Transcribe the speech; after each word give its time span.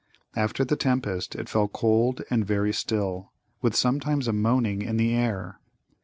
After 0.35 0.65
the 0.65 0.75
tempest, 0.75 1.35
it 1.35 1.47
fell 1.47 1.67
cold 1.67 2.23
and 2.31 2.43
very 2.43 2.73
still, 2.73 3.31
with 3.61 3.75
sometimes 3.75 4.27
a 4.27 4.33
moaning 4.33 4.81
in 4.81 4.97
the 4.97 5.13
air. 5.13 5.59